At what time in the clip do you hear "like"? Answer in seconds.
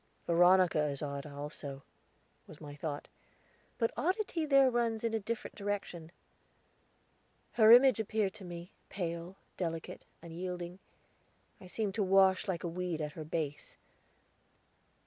12.47-12.63